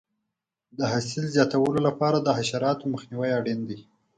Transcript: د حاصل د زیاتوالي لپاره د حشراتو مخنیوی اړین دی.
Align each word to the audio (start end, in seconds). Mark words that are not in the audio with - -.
د 0.77 0.79
حاصل 0.91 1.21
د 1.29 1.33
زیاتوالي 1.35 1.81
لپاره 1.87 2.17
د 2.19 2.27
حشراتو 2.37 2.91
مخنیوی 2.93 3.29
اړین 3.39 3.59
دی. 3.69 3.79